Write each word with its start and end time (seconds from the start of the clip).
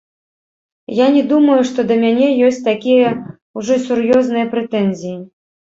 Я 0.99 1.07
не 1.17 1.21
думаю, 1.33 1.59
што 1.73 1.79
да 1.93 1.99
мяне 2.05 2.31
ёсць 2.49 2.59
такія 2.71 3.07
ўжо 3.61 3.73
сур'ёзныя 3.87 4.53
прэтэнзіі. 4.57 5.17